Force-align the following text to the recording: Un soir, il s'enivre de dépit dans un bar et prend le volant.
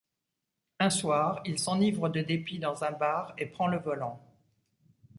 Un 0.79 0.89
soir, 0.89 1.41
il 1.45 1.59
s'enivre 1.59 2.09
de 2.09 2.23
dépit 2.23 2.57
dans 2.57 2.83
un 2.83 2.91
bar 2.91 3.35
et 3.37 3.45
prend 3.45 3.67
le 3.67 3.77
volant. 3.77 4.19